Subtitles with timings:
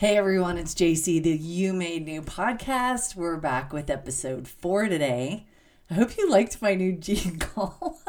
[0.00, 3.16] Hey everyone, it's JC, the You Made New podcast.
[3.16, 5.44] We're back with episode four today.
[5.90, 8.00] I hope you liked my new jingle.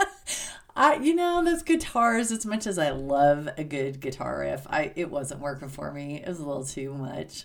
[0.74, 4.93] I, you know, those guitars, as much as I love a good guitar riff, I
[4.96, 6.21] it wasn't working for me.
[6.21, 7.43] It was a little too much.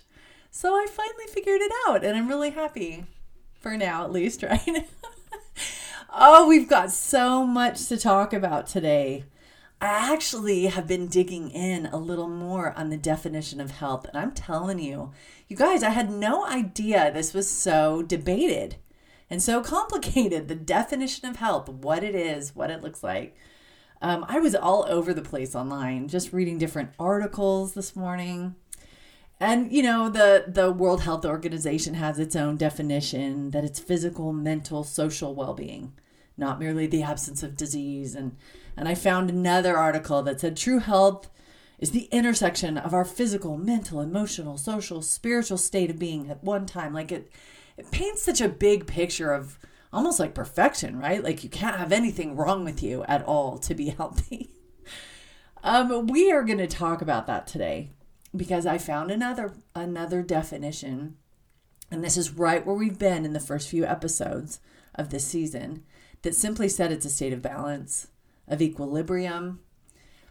[0.49, 3.03] So I finally figured it out and I'm really happy.
[3.59, 4.87] For now at least, right?
[6.09, 9.25] oh, we've got so much to talk about today.
[9.79, 14.05] I actually have been digging in a little more on the definition of health.
[14.07, 15.11] And I'm telling you,
[15.47, 18.77] you guys, I had no idea this was so debated
[19.29, 20.47] and so complicated.
[20.47, 23.35] The definition of health, what it is, what it looks like.
[24.01, 28.55] Um, I was all over the place online, just reading different articles this morning.
[29.39, 34.33] And you know, the the World Health Organization has its own definition that it's physical,
[34.33, 35.93] mental, social well-being,
[36.37, 38.35] not merely the absence of disease and
[38.77, 41.29] and I found another article that said true health
[41.79, 46.65] is the intersection of our physical, mental, emotional, social, spiritual state of being at one
[46.65, 46.93] time.
[46.93, 47.31] Like it,
[47.75, 49.59] it paints such a big picture of
[49.91, 51.23] almost like perfection, right?
[51.23, 54.51] Like you can't have anything wrong with you at all to be healthy.
[55.63, 57.89] um, we are going to talk about that today
[58.35, 61.15] because I found another another definition,
[61.89, 64.59] and this is right where we've been in the first few episodes
[64.93, 65.83] of this season.
[66.23, 68.07] That simply said, it's a state of balance
[68.47, 69.59] of equilibrium.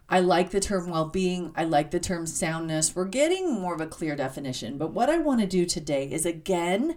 [0.09, 1.53] I like the term well being.
[1.57, 2.95] I like the term soundness.
[2.95, 4.79] We're getting more of a clear definition.
[4.79, 6.97] But what I want to do today is again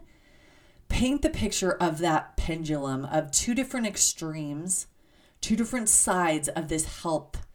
[0.90, 4.88] paint the picture of that pendulum of two different extremes,
[5.42, 7.46] two different sides of this health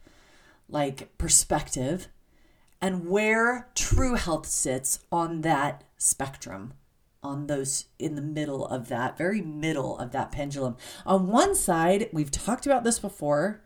[0.67, 2.09] like perspective,
[2.81, 6.73] and where true health sits on that spectrum
[7.25, 10.77] on those in the middle of that, very middle of that pendulum.
[11.05, 13.61] On one side, we've talked about this before.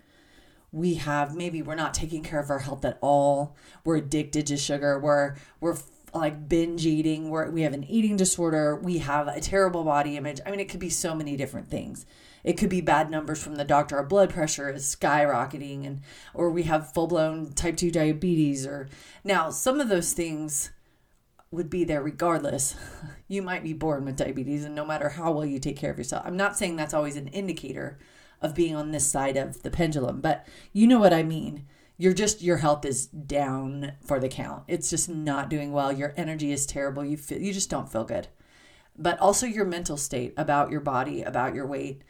[0.71, 3.55] We have maybe we're not taking care of our health at all.
[3.83, 4.99] We're addicted to sugar.
[4.99, 5.77] We're we're
[6.13, 7.29] like binge eating.
[7.29, 8.75] We're, we have an eating disorder.
[8.75, 10.39] We have a terrible body image.
[10.45, 12.05] I mean, it could be so many different things.
[12.43, 13.97] It could be bad numbers from the doctor.
[13.97, 16.01] Our blood pressure is skyrocketing, and
[16.33, 18.65] or we have full blown type two diabetes.
[18.65, 18.87] Or
[19.23, 20.71] now some of those things
[21.51, 22.75] would be there regardless.
[23.31, 25.99] You might be born with diabetes, and no matter how well you take care of
[25.99, 27.99] yourself, I'm not saying that's always an indicator
[28.41, 31.67] of being on this side of the pendulum, but you know what I mean.
[31.95, 34.63] You're just your health is down for the count.
[34.67, 35.91] It's just not doing well.
[35.91, 37.05] Your energy is terrible.
[37.05, 38.29] You feel you just don't feel good.
[38.97, 42.01] But also your mental state about your body, about your weight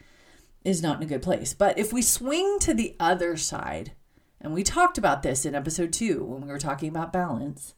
[0.64, 1.52] is not in a good place.
[1.52, 3.92] But if we swing to the other side,
[4.40, 7.74] and we talked about this in episode 2 when we were talking about balance,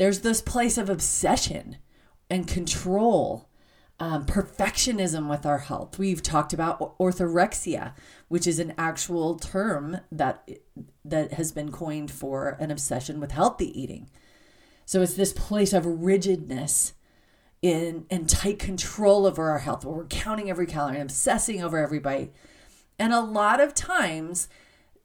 [0.00, 1.76] there's this place of obsession
[2.30, 3.50] and control,
[3.98, 5.98] um, perfectionism with our health.
[5.98, 7.92] We've talked about orthorexia,
[8.28, 10.48] which is an actual term that
[11.04, 14.08] that has been coined for an obsession with healthy eating.
[14.86, 16.94] So it's this place of rigidness
[17.60, 21.76] in and tight control over our health, where we're counting every calorie and obsessing over
[21.76, 22.32] every bite.
[22.98, 24.48] And a lot of times,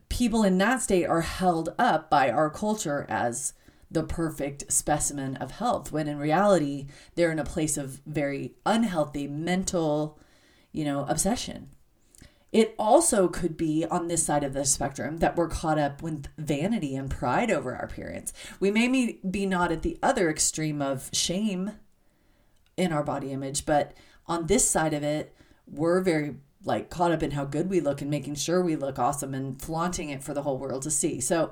[0.07, 3.51] people in that state are held up by our culture as
[3.95, 6.85] the perfect specimen of health when in reality
[7.16, 10.19] they're in a place of very unhealthy mental
[10.73, 11.69] you know obsession.
[12.51, 16.28] It also could be on this side of the spectrum that we're caught up with
[16.38, 18.34] vanity and pride over our appearance.
[18.59, 21.72] We may be not at the other extreme of shame
[22.75, 23.94] in our body image but
[24.28, 25.34] on this side of it
[25.66, 26.35] we're very
[26.66, 29.61] like caught up in how good we look and making sure we look awesome and
[29.61, 31.22] flaunting it for the whole world to see.
[31.22, 31.51] So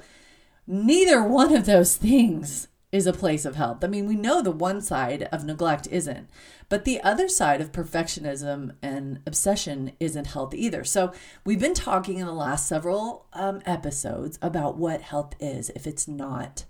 [0.67, 3.83] neither one of those things is a place of health.
[3.83, 6.29] I mean, we know the one side of neglect isn't,
[6.69, 10.83] but the other side of perfectionism and obsession isn't health either.
[10.83, 11.11] So,
[11.43, 16.07] we've been talking in the last several um, episodes about what health is if it's
[16.07, 16.65] not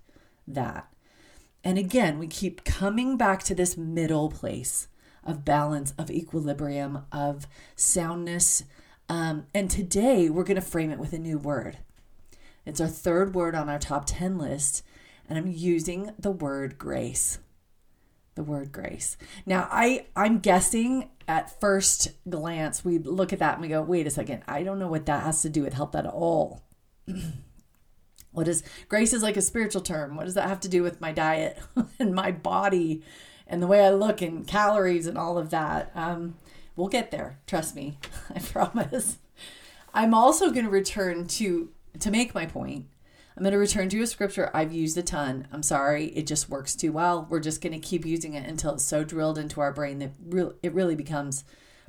[0.48, 0.88] that.
[1.64, 4.88] And again, we keep coming back to this middle place
[5.26, 8.64] of balance, of equilibrium, of soundness.
[9.10, 11.80] Um, and today we're going to frame it with a new word.
[12.66, 14.84] It's our third word on our top 10 list,
[15.28, 17.40] and I'm using the word grace.
[18.36, 19.18] The word grace.
[19.46, 24.08] Now, I I'm guessing at first glance we look at that and we go, "Wait
[24.08, 24.44] a second.
[24.48, 26.64] I don't know what that has to do with health at all."
[28.32, 30.16] what is grace is like a spiritual term.
[30.16, 31.60] What does that have to do with my diet
[32.00, 33.04] and my body
[33.46, 35.92] and the way I look and calories and all of that?
[35.94, 36.36] Um,
[36.76, 37.38] we'll get there.
[37.46, 38.00] Trust me.
[38.36, 39.20] I promise.
[39.94, 41.70] I'm also going to return to
[42.00, 42.88] to make my point,
[43.36, 45.48] I'm going to return to a scripture I've used a ton.
[45.52, 47.28] I'm sorry, it just works too well.
[47.30, 50.12] We're just going to keep using it until it's so drilled into our brain that
[50.62, 51.44] it really becomes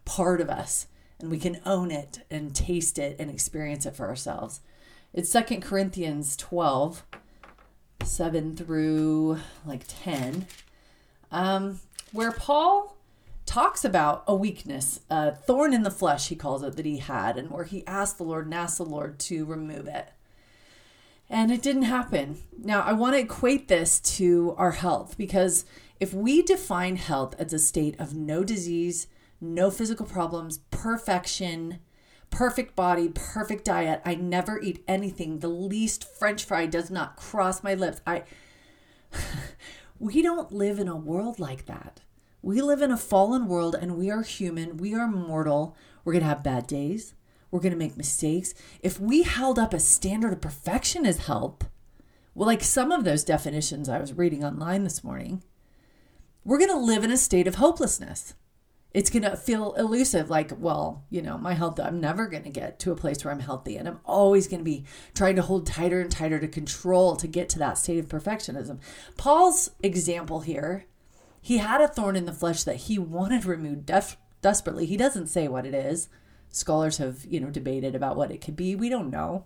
[0.05, 0.87] part of us
[1.21, 4.61] and we can own it and taste it and experience it for ourselves.
[5.13, 7.05] It's Second Corinthians 12,
[8.03, 10.47] 7 through like 10,
[11.31, 11.81] um,
[12.13, 12.94] where Paul
[13.47, 17.37] talks about a weakness, a thorn in the flesh, he calls it, that he had,
[17.37, 20.13] and where he asked the Lord and asked the Lord to remove it.
[21.29, 22.39] And it didn't happen.
[22.59, 25.65] Now, I want to equate this to our health because
[26.01, 29.07] if we define health as a state of no disease,
[29.41, 31.79] no physical problems, perfection,
[32.31, 37.63] perfect body, perfect diet, I never eat anything, the least french fry does not cross
[37.63, 38.01] my lips.
[38.07, 38.25] I
[39.99, 42.01] we don't live in a world like that.
[42.45, 45.75] We live in a fallen world and we are human, we are mortal.
[46.05, 47.15] We're going to have bad days.
[47.51, 48.53] We're going to make mistakes.
[48.83, 51.65] If we held up a standard of perfection as help,
[52.35, 55.43] well, like some of those definitions I was reading online this morning,
[56.45, 58.35] we're going to live in a state of hopelessness.
[58.93, 62.51] It's going to feel elusive, like, well, you know, my health, I'm never going to
[62.51, 63.79] get to a place where I'm healthy.
[63.79, 67.27] And I'm always going to be trying to hold tighter and tighter to control to
[67.27, 68.81] get to that state of perfectionism.
[69.17, 70.85] Paul's example here
[71.45, 74.87] he had a thorn in the flesh that he wanted removed def- desperately.
[74.87, 76.09] He doesn't say what it is.
[76.49, 78.75] Scholars have, you know, debated about what it could be.
[78.75, 79.45] We don't know.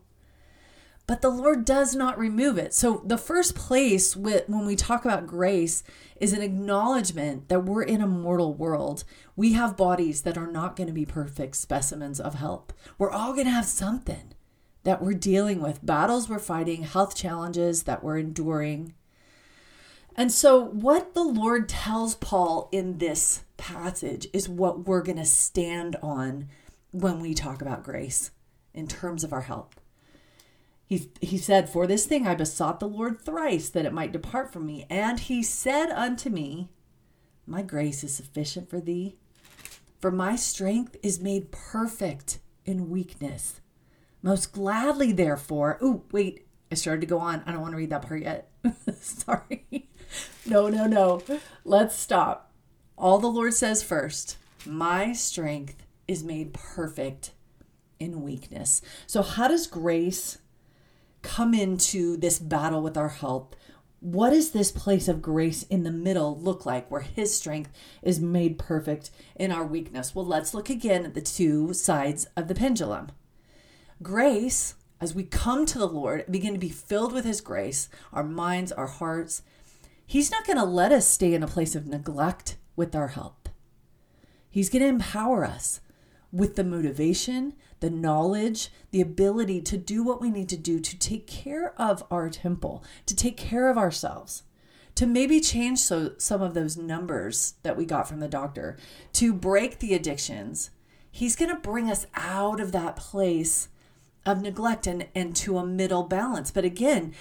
[1.08, 2.72] But the Lord does not remove it.
[2.72, 5.82] So the first place with, when we talk about grace
[6.20, 9.02] is an acknowledgement that we're in a mortal world.
[9.34, 12.72] We have bodies that are not going to be perfect specimens of help.
[12.96, 14.34] We're all going to have something
[14.84, 18.94] that we're dealing with, battles we're fighting, health challenges that we're enduring.
[20.18, 25.24] And so, what the Lord tells Paul in this passage is what we're going to
[25.24, 26.48] stand on
[26.90, 28.32] when we talk about grace
[28.74, 29.76] in terms of our help.
[30.84, 34.52] He, he said, For this thing I besought the Lord thrice that it might depart
[34.52, 34.86] from me.
[34.90, 36.68] And he said unto me,
[37.46, 39.14] My grace is sufficient for thee,
[40.00, 43.60] for my strength is made perfect in weakness.
[44.20, 47.44] Most gladly, therefore, oh, wait, I started to go on.
[47.46, 48.50] I don't want to read that part yet.
[49.00, 49.87] Sorry.
[50.46, 51.22] No, no, no.
[51.64, 52.50] Let's stop.
[52.96, 57.32] All the Lord says first, my strength is made perfect
[58.00, 58.80] in weakness.
[59.06, 60.38] So, how does grace
[61.20, 63.54] come into this battle with our health?
[64.00, 67.70] What does this place of grace in the middle look like where His strength
[68.02, 70.14] is made perfect in our weakness?
[70.14, 73.08] Well, let's look again at the two sides of the pendulum.
[74.02, 78.24] Grace as we come to the Lord, begin to be filled with His grace, our
[78.24, 79.42] minds, our hearts,
[80.08, 83.50] He's not going to let us stay in a place of neglect with our help.
[84.48, 85.82] He's going to empower us
[86.32, 90.98] with the motivation, the knowledge, the ability to do what we need to do to
[90.98, 94.44] take care of our temple, to take care of ourselves,
[94.94, 98.78] to maybe change so, some of those numbers that we got from the doctor,
[99.12, 100.70] to break the addictions.
[101.10, 103.68] He's going to bring us out of that place
[104.24, 106.50] of neglect and, and to a middle balance.
[106.50, 107.12] But again,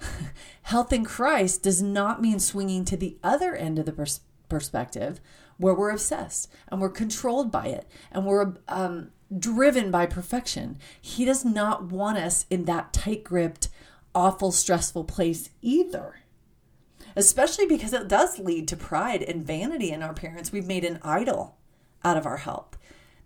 [0.66, 5.20] health in Christ does not mean swinging to the other end of the pers- perspective
[5.58, 10.76] where we're obsessed and we're controlled by it and we're um, driven by perfection.
[11.00, 13.68] He does not want us in that tight gripped,
[14.12, 16.16] awful, stressful place either.
[17.14, 20.50] Especially because it does lead to pride and vanity in our parents.
[20.50, 21.58] We've made an idol
[22.04, 22.76] out of our health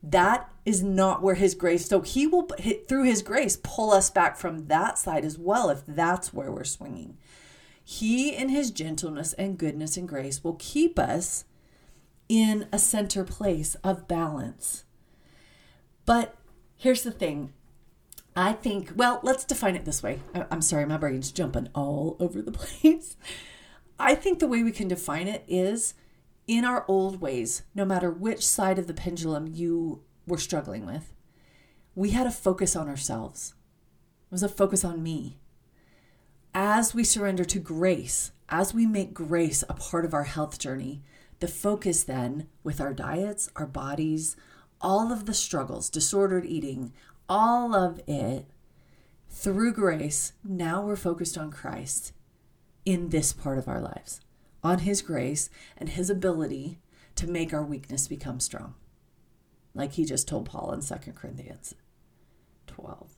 [0.02, 2.48] that is not where his grace so he will
[2.88, 6.64] through his grace pull us back from that side as well if that's where we're
[6.64, 7.16] swinging
[7.90, 11.44] he in his gentleness and goodness and grace will keep us
[12.28, 14.84] in a center place of balance
[16.04, 16.36] but
[16.76, 17.52] here's the thing
[18.36, 20.20] i think well let's define it this way
[20.50, 23.16] i'm sorry my brain's jumping all over the place
[23.98, 25.94] i think the way we can define it is
[26.50, 31.14] in our old ways, no matter which side of the pendulum you were struggling with,
[31.94, 33.54] we had a focus on ourselves.
[34.28, 35.38] It was a focus on me.
[36.54, 41.02] As we surrender to grace, as we make grace a part of our health journey,
[41.38, 44.36] the focus then with our diets, our bodies,
[44.80, 46.92] all of the struggles, disordered eating,
[47.28, 48.46] all of it,
[49.28, 52.12] through grace, now we're focused on Christ
[52.84, 54.20] in this part of our lives
[54.62, 56.80] on His grace and His ability
[57.14, 58.74] to make our weakness become strong,
[59.72, 61.76] like He just told Paul in 2 Corinthians
[62.66, 63.16] 12.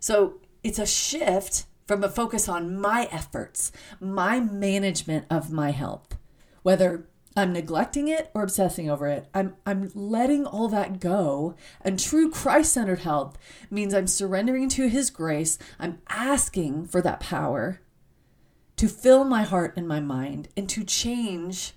[0.00, 6.16] So it's a shift from a focus on my efforts, my management of my health,
[6.62, 9.26] whether I'm neglecting it or obsessing over it.
[9.34, 11.56] I'm I'm letting all that go.
[11.80, 13.36] And true Christ-centered health
[13.72, 15.58] means I'm surrendering to his grace.
[15.80, 17.80] I'm asking for that power
[18.76, 21.72] to fill my heart and my mind and to change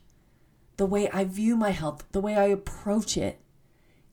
[0.77, 3.41] the way I view my health, the way I approach it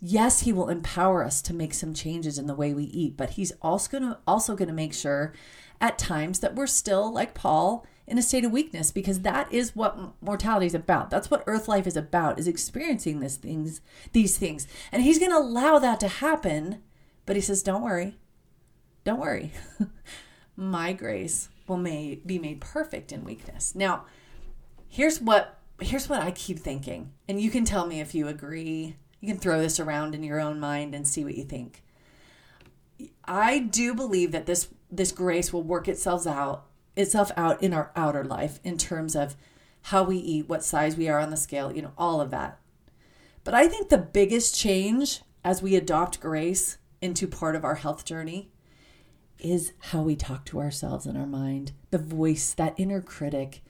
[0.00, 3.30] yes, he will empower us to make some changes in the way we eat, but
[3.30, 5.32] he's also going to also going to make sure
[5.80, 9.76] at times that we're still like Paul in a state of weakness because that is
[9.76, 11.10] what mortality is about.
[11.10, 13.80] That's what earth life is about is experiencing these things
[14.12, 14.66] these things.
[14.90, 16.82] And he's going to allow that to happen,
[17.24, 18.16] but he says don't worry.
[19.04, 19.52] Don't worry.
[20.56, 23.74] My grace will may, be made perfect in weakness.
[23.74, 24.04] Now,
[24.88, 27.12] here's what here's what I keep thinking.
[27.28, 30.40] And you can tell me if you agree you can throw this around in your
[30.40, 31.82] own mind and see what you think.
[33.24, 37.92] I do believe that this this grace will work itself out itself out in our
[37.94, 39.36] outer life in terms of
[39.82, 42.58] how we eat, what size we are on the scale, you know, all of that.
[43.44, 48.04] But I think the biggest change as we adopt grace into part of our health
[48.04, 48.50] journey
[49.38, 53.62] is how we talk to ourselves in our mind, the voice, that inner critic.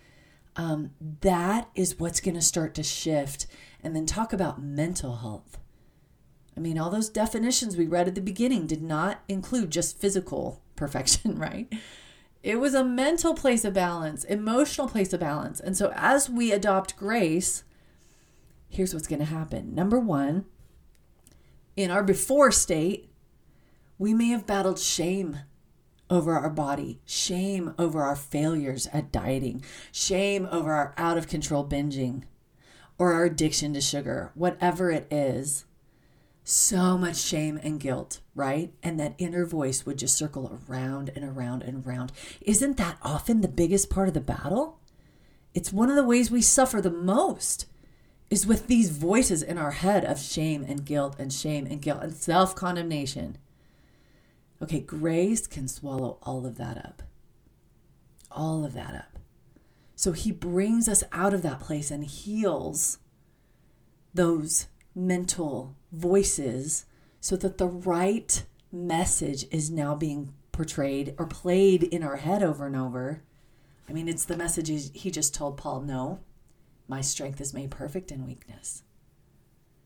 [0.61, 0.91] Um,
[1.23, 3.47] that is what's going to start to shift
[3.83, 5.59] and then talk about mental health.
[6.55, 10.63] I mean, all those definitions we read at the beginning did not include just physical
[10.77, 11.73] perfection, right?
[12.43, 15.61] It was a mental place of balance, emotional place of balance.
[15.61, 17.65] And so as we adopt grace,
[18.69, 19.75] here's what's going to happen.
[19.75, 20.45] Number one,
[21.75, 23.11] in our before state,
[23.97, 25.39] we may have battled shame
[26.11, 31.65] over our body, shame over our failures at dieting, shame over our out of control
[31.67, 32.25] binging,
[32.99, 35.65] or our addiction to sugar, whatever it is,
[36.43, 38.73] so much shame and guilt, right?
[38.83, 42.13] And that inner voice would just circle around and around and around.
[42.41, 44.81] Isn't that often the biggest part of the battle?
[45.55, 47.67] It's one of the ways we suffer the most
[48.31, 52.03] is with these voices in our head of shame and guilt and shame and guilt
[52.03, 53.39] and self condemnation.
[54.63, 57.03] Okay, grace can swallow all of that up.
[58.31, 59.19] All of that up.
[59.97, 62.99] So he brings us out of that place and heals
[64.15, 66.87] those mental voices
[67.21, 72.67] so that the right message is now being portrayed or played in our head over
[72.67, 73.23] and over.
[73.89, 76.21] I mean, it's the message he just told Paul no,
[76.87, 78.83] my strength is made perfect in weakness.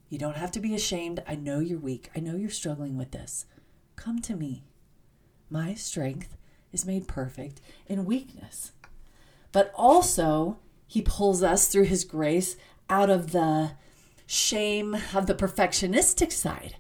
[0.09, 1.23] You don't have to be ashamed.
[1.27, 2.11] I know you're weak.
[2.15, 3.47] I know you're struggling with this.
[3.97, 4.65] Come to me.
[5.51, 6.37] My strength
[6.73, 8.73] is made perfect in weakness
[9.55, 10.59] but also
[10.89, 12.57] he pulls us through his grace
[12.91, 13.71] out of the
[14.27, 16.75] shame of the perfectionistic side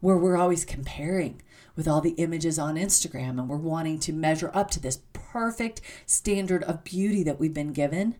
[0.00, 1.40] where we're always comparing
[1.76, 5.80] with all the images on Instagram and we're wanting to measure up to this perfect
[6.04, 8.16] standard of beauty that we've been given.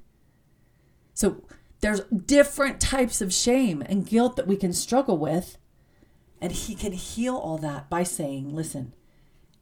[1.12, 1.42] So
[1.80, 5.58] there's different types of shame and guilt that we can struggle with.
[6.40, 8.92] And he can heal all that by saying, listen,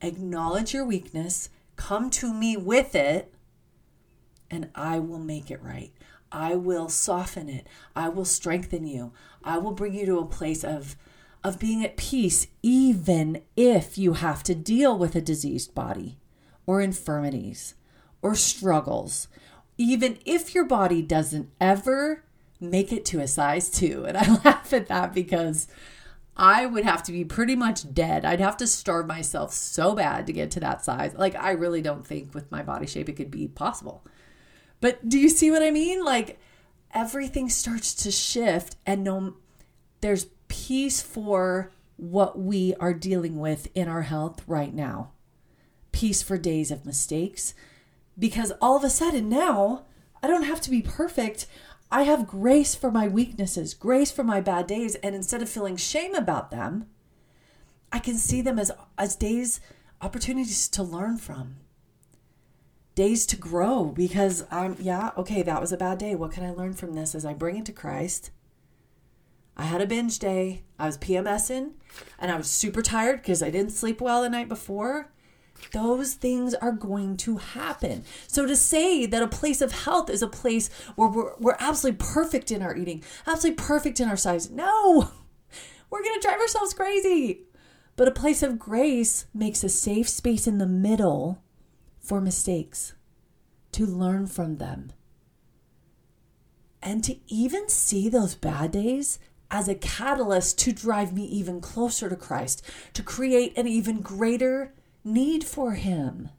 [0.00, 3.32] acknowledge your weakness, come to me with it,
[4.50, 5.92] and I will make it right.
[6.30, 7.66] I will soften it.
[7.94, 9.12] I will strengthen you.
[9.42, 10.96] I will bring you to a place of
[11.44, 16.16] of being at peace even if you have to deal with a diseased body
[16.64, 17.74] or infirmities
[18.22, 19.28] or struggles.
[19.76, 22.24] Even if your body doesn't ever
[22.58, 24.06] make it to a size 2.
[24.06, 25.68] And I laugh at that because
[26.36, 28.24] I would have to be pretty much dead.
[28.24, 31.14] I'd have to starve myself so bad to get to that size.
[31.14, 34.04] Like, I really don't think with my body shape it could be possible.
[34.84, 36.04] But do you see what I mean?
[36.04, 36.38] Like
[36.92, 39.36] everything starts to shift and no
[40.02, 45.12] there's peace for what we are dealing with in our health right now.
[45.90, 47.54] Peace for days of mistakes
[48.18, 49.86] because all of a sudden now
[50.22, 51.46] I don't have to be perfect.
[51.94, 55.76] I have grace for my weaknesses, grace for my bad days, and instead of feeling
[55.76, 56.86] shame about them,
[57.92, 59.60] I can see them as as days
[60.00, 61.54] opportunities to learn from
[62.96, 66.16] days to grow because I'm, yeah, okay, that was a bad day.
[66.16, 68.32] What can I learn from this as I bring it to Christ?
[69.56, 70.64] I had a binge day.
[70.80, 71.74] I was PMSing
[72.18, 75.12] and I was super tired because I didn't sleep well the night before.
[75.72, 78.04] Those things are going to happen.
[78.26, 82.04] So to say that a place of health is a place where we're, we're absolutely
[82.04, 85.10] perfect in our eating, absolutely perfect in our size, no,
[85.90, 87.42] we're going to drive ourselves crazy.
[87.96, 91.42] But a place of grace makes a safe space in the middle
[92.00, 92.94] for mistakes,
[93.72, 94.92] to learn from them,
[96.82, 99.18] and to even see those bad days
[99.50, 104.74] as a catalyst to drive me even closer to Christ, to create an even greater
[105.04, 106.30] need for Him.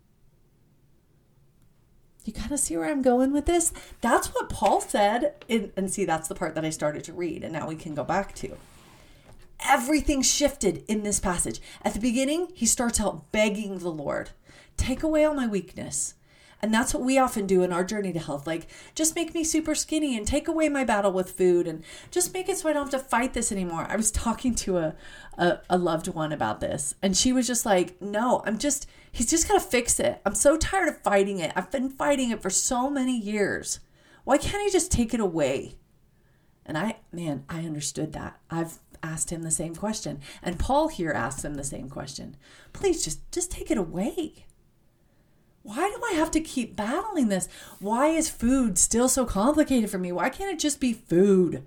[2.25, 3.71] You kind of see where I'm going with this?
[4.01, 5.35] That's what Paul said.
[5.47, 7.93] In, and see, that's the part that I started to read, and now we can
[7.93, 8.57] go back to.
[9.63, 11.61] Everything shifted in this passage.
[11.83, 14.31] At the beginning, he starts out begging the Lord
[14.77, 16.15] Take away all my weakness.
[16.65, 18.47] And that's what we often do in our journey to health.
[18.47, 22.33] Like, just make me super skinny and take away my battle with food and just
[22.33, 23.85] make it so I don't have to fight this anymore.
[23.87, 24.95] I was talking to a,
[25.37, 29.29] a, a loved one about this, and she was just like, No, I'm just, he's
[29.29, 30.19] just got to fix it.
[30.25, 31.51] I'm so tired of fighting it.
[31.55, 33.79] I've been fighting it for so many years.
[34.23, 35.75] Why can't he just take it away?
[36.65, 38.39] And I, man, I understood that.
[38.49, 40.19] I've asked him the same question.
[40.41, 42.37] And Paul here asks him the same question.
[42.73, 44.45] Please just just take it away.
[45.65, 47.49] Why do I have to keep battling this?
[47.79, 50.11] Why is food still so complicated for me?
[50.11, 51.65] Why can't it just be food?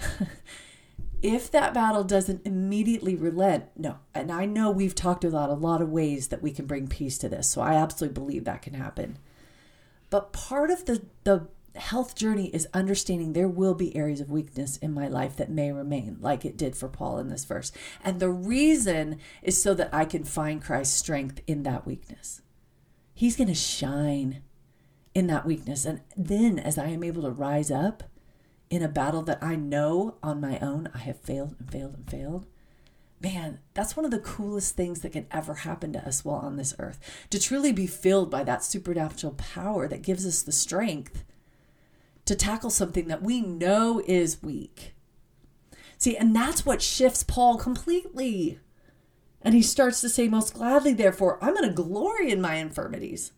[1.22, 3.98] if that battle doesn't immediately relent, no.
[4.14, 7.18] And I know we've talked about a lot of ways that we can bring peace
[7.18, 7.48] to this.
[7.48, 9.18] So I absolutely believe that can happen.
[10.08, 14.78] But part of the the health journey is understanding there will be areas of weakness
[14.78, 17.72] in my life that may remain, like it did for Paul in this verse.
[18.02, 22.40] And the reason is so that I can find Christ's strength in that weakness.
[23.20, 24.40] He's going to shine
[25.14, 25.84] in that weakness.
[25.84, 28.02] And then as I am able to rise up
[28.70, 32.10] in a battle that I know on my own I have failed and failed and
[32.10, 32.46] failed,
[33.20, 36.56] man, that's one of the coolest things that can ever happen to us while on
[36.56, 36.98] this earth.
[37.28, 41.22] To truly be filled by that supernatural power that gives us the strength
[42.24, 44.94] to tackle something that we know is weak.
[45.98, 48.60] See, and that's what shifts Paul completely.
[49.42, 53.32] And he starts to say, Most gladly, therefore, I'm going to glory in my infirmities,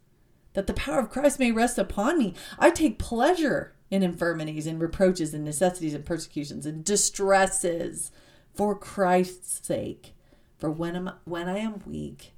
[0.54, 2.34] that the power of Christ may rest upon me.
[2.58, 8.10] I take pleasure in infirmities and reproaches and necessities and persecutions and distresses
[8.54, 10.14] for Christ's sake.
[10.58, 12.32] For when, I'm, when I am weak,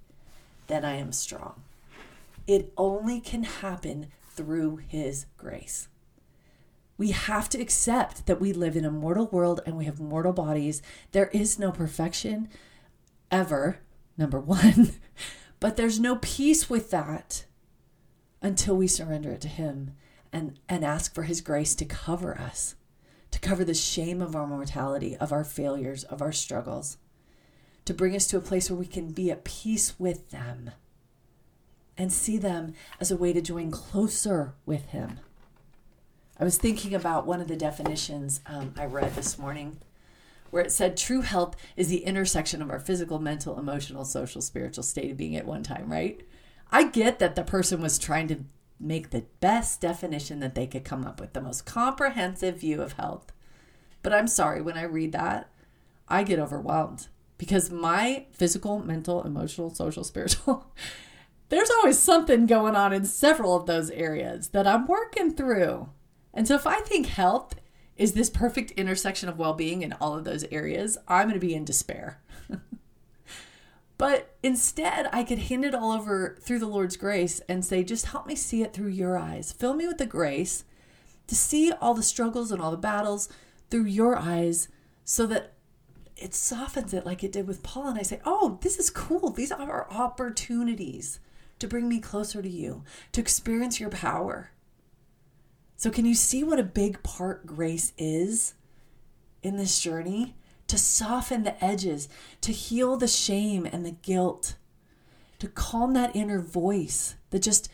[0.67, 1.63] then I am strong.
[2.47, 5.89] It only can happen through his grace.
[6.97, 10.33] We have to accept that we live in a mortal world and we have mortal
[10.33, 10.83] bodies.
[11.13, 12.49] There is no perfection
[13.35, 13.81] ever,
[14.17, 14.93] number one,
[15.61, 17.45] but there's no peace with that
[18.41, 19.95] until we surrender it to Him
[20.33, 22.77] and, and ask for His grace to cover us,
[23.33, 26.97] to cover the shame of our mortality, of our failures, of our struggles,
[27.85, 30.71] to bring us to a place where we can be at peace with them
[31.99, 35.19] and see them as a way to join closer with Him.
[36.39, 39.79] I was thinking about one of the definitions um, I read this morning
[40.55, 44.85] where it said true health is the intersection of our physical, mental, emotional, social, spiritual
[44.85, 46.23] state of being at one time, right?
[46.71, 48.45] I get that the person was trying to
[48.79, 52.93] make the best definition that they could come up with, the most comprehensive view of
[52.93, 53.33] health.
[54.05, 55.51] But I'm sorry, when I read that,
[56.09, 60.73] I get overwhelmed because my physical, mental, emotional, social, spiritual,
[61.49, 65.89] there's always something going on in several of those areas that I'm working through.
[66.33, 67.57] And so if I think health
[67.97, 71.47] is this perfect intersection of well being in all of those areas, I'm going to
[71.47, 72.21] be in despair.
[73.99, 78.07] but instead, I could hand it all over through the Lord's grace and say, just
[78.07, 79.53] help me see it through your eyes.
[79.53, 80.65] Fill me with the grace
[81.27, 83.29] to see all the struggles and all the battles
[83.71, 84.69] through your eyes
[85.05, 85.53] so that
[86.17, 87.89] it softens it like it did with Paul.
[87.89, 89.31] And I say, oh, this is cool.
[89.31, 91.21] These are opportunities
[91.59, 94.51] to bring me closer to you, to experience your power
[95.85, 98.55] so, can you see what a big part grace is
[99.43, 100.35] in this journey?
[100.69, 102.09] To soften the edges,
[102.41, 104.55] to heal the shame and the guilt,
[105.41, 107.69] to calm that inner voice that just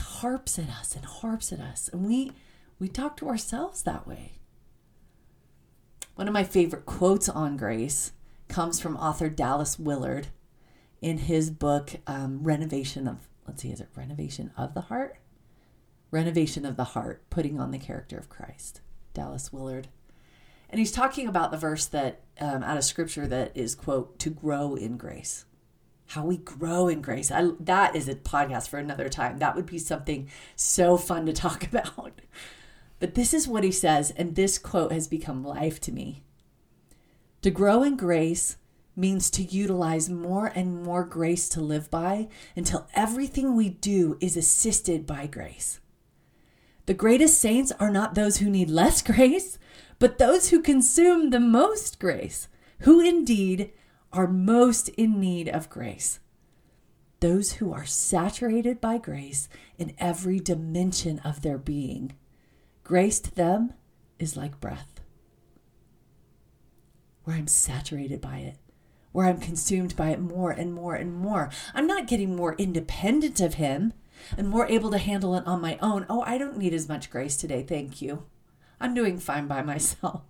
[0.00, 1.90] harps at us and harps at us.
[1.92, 2.32] And we
[2.78, 4.32] we talk to ourselves that way.
[6.14, 8.12] One of my favorite quotes on grace
[8.48, 10.28] comes from author Dallas Willard
[11.02, 15.18] in his book um, Renovation of let's see, is it Renovation of the Heart?
[16.16, 18.80] Renovation of the Heart, Putting on the Character of Christ,
[19.12, 19.88] Dallas Willard.
[20.70, 24.30] And he's talking about the verse that um, out of scripture that is, quote, to
[24.30, 25.44] grow in grace.
[26.06, 27.30] How we grow in grace.
[27.30, 29.40] I, that is a podcast for another time.
[29.40, 32.22] That would be something so fun to talk about.
[32.98, 36.22] But this is what he says, and this quote has become life to me.
[37.42, 38.56] To grow in grace
[38.96, 44.34] means to utilize more and more grace to live by until everything we do is
[44.34, 45.78] assisted by grace.
[46.86, 49.58] The greatest saints are not those who need less grace,
[49.98, 52.48] but those who consume the most grace,
[52.80, 53.72] who indeed
[54.12, 56.20] are most in need of grace.
[57.20, 62.14] Those who are saturated by grace in every dimension of their being.
[62.84, 63.72] Grace to them
[64.18, 65.00] is like breath,
[67.24, 68.56] where I'm saturated by it,
[69.12, 71.50] where I'm consumed by it more and more and more.
[71.74, 73.92] I'm not getting more independent of Him
[74.36, 76.06] and more able to handle it on my own.
[76.08, 78.24] Oh, I don't need as much grace today, thank you.
[78.80, 80.22] I'm doing fine by myself.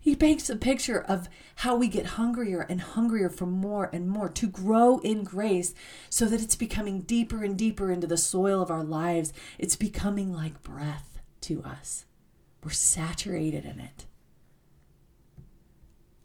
[0.00, 4.28] he paints a picture of how we get hungrier and hungrier for more and more
[4.28, 5.74] to grow in grace
[6.10, 9.32] so that it's becoming deeper and deeper into the soil of our lives.
[9.58, 12.06] It's becoming like breath to us.
[12.64, 14.06] We're saturated in it.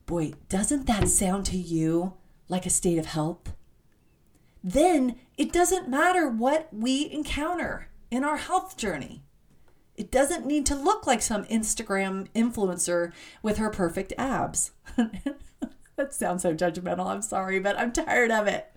[0.05, 2.13] Boy, doesn't that sound to you
[2.47, 3.53] like a state of health?
[4.67, 9.23] Then it doesn't matter what we encounter in our health journey.
[9.95, 14.71] It doesn't need to look like some Instagram influencer with her perfect abs.
[15.95, 17.05] that sounds so judgmental.
[17.05, 18.69] I'm sorry, but I'm tired of it.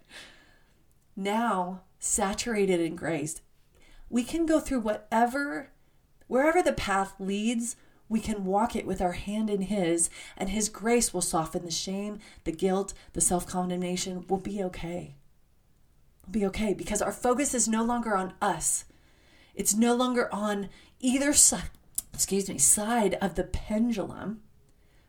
[1.16, 3.42] Now, saturated in grace,
[4.08, 5.72] we can go through whatever,
[6.28, 7.74] wherever the path leads,
[8.08, 11.72] we can walk it with our hand in His, and His grace will soften the
[11.72, 14.24] shame, the guilt, the self condemnation.
[14.28, 15.16] We'll be okay.
[16.30, 18.84] Be okay because our focus is no longer on us.
[19.54, 20.68] It's no longer on
[21.00, 21.70] either side,
[22.14, 24.40] excuse me, side of the pendulum,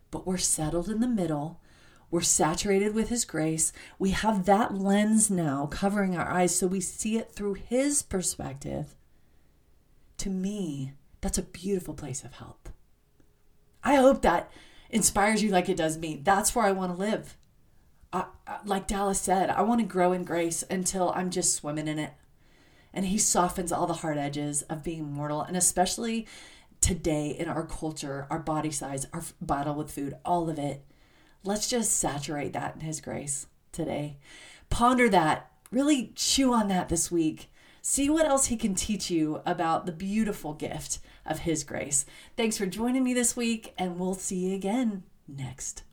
[0.09, 1.61] but we're settled in the middle.
[2.09, 3.71] We're saturated with His grace.
[3.99, 8.95] We have that lens now covering our eyes so we see it through His perspective.
[10.17, 12.71] To me, that's a beautiful place of health.
[13.83, 14.51] I hope that
[14.89, 16.19] inspires you like it does me.
[16.21, 17.37] That's where I want to live.
[18.13, 18.25] I,
[18.65, 22.13] like Dallas said, I want to grow in grace until I'm just swimming in it.
[22.93, 26.27] And he softens all the hard edges of being mortal and especially
[26.81, 30.83] today in our culture our body size our battle with food all of it.
[31.43, 34.17] Let's just saturate that in his grace today.
[34.69, 35.51] Ponder that.
[35.71, 37.49] Really chew on that this week.
[37.81, 42.05] See what else he can teach you about the beautiful gift of his grace.
[42.35, 45.83] Thanks for joining me this week and we'll see you again next